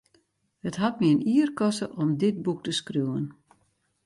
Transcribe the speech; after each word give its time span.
It 0.69 0.75
hat 0.81 0.95
my 0.99 1.07
in 1.13 1.19
jier 1.31 1.49
koste 1.59 1.85
om 2.01 2.09
dit 2.25 2.37
boek 2.45 2.59
te 2.63 2.71
skriuwen. 2.79 3.25